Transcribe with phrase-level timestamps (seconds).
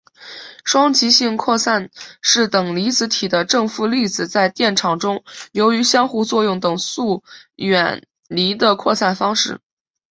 [0.65, 1.91] 双极性扩散
[2.23, 7.23] 是等离子体的正负粒子在电场中由于相互作用等速
[7.55, 9.61] 远离的扩散方式。